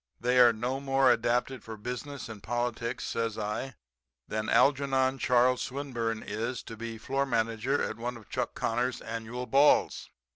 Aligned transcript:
They 0.19 0.39
are 0.39 0.51
no 0.51 0.79
more 0.79 1.11
adapted 1.11 1.63
for 1.63 1.77
business 1.77 2.27
and 2.27 2.41
politics,' 2.41 3.05
says 3.05 3.37
I, 3.37 3.75
'than 4.27 4.49
Algernon 4.49 5.19
Charles 5.19 5.61
Swinburne 5.61 6.23
is 6.25 6.63
to 6.63 6.75
be 6.75 6.97
floor 6.97 7.23
manager 7.23 7.83
at 7.83 7.97
one 7.97 8.17
of 8.17 8.27
Chuck 8.27 8.55
Connor's 8.55 8.99
annual 9.01 9.45
balls. 9.45 10.09